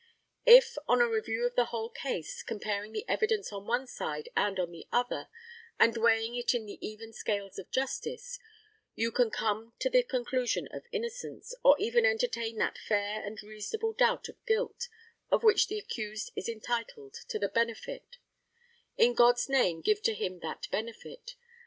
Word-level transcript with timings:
If, 0.47 0.77
on 0.87 0.99
a 0.99 1.07
review 1.07 1.45
of 1.45 1.53
the 1.53 1.65
whole 1.65 1.91
case, 1.91 2.41
comparing 2.41 2.91
the 2.91 3.05
evidence 3.07 3.53
on 3.53 3.67
one 3.67 3.85
side 3.85 4.29
and 4.35 4.59
on 4.59 4.71
the 4.71 4.87
other, 4.91 5.27
and 5.77 5.95
weighing 5.95 6.33
it 6.33 6.55
in 6.55 6.65
the 6.65 6.83
even 6.83 7.13
scales 7.13 7.59
of 7.59 7.69
justice, 7.69 8.39
you 8.95 9.11
can 9.11 9.29
come 9.29 9.73
to 9.77 9.91
the 9.91 10.01
conclusion 10.01 10.67
of 10.71 10.81
the 10.81 10.89
innocence, 10.91 11.53
or 11.63 11.75
even 11.77 12.03
entertain 12.07 12.57
that 12.57 12.79
fair 12.79 13.23
and 13.23 13.43
reasonable 13.43 13.93
doubt 13.93 14.27
of 14.27 14.43
guilt, 14.47 14.87
of 15.29 15.43
which 15.43 15.67
the 15.67 15.77
accused 15.77 16.31
is 16.35 16.49
entitled 16.49 17.13
to 17.27 17.37
the 17.37 17.47
benefit, 17.49 18.17
in 18.97 19.13
God's 19.13 19.49
name 19.49 19.81
give 19.81 20.01
to 20.01 20.15
him 20.15 20.39
that 20.39 20.67
benefit. 20.71 21.35